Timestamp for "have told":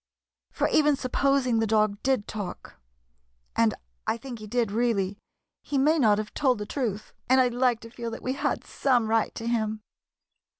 6.17-6.57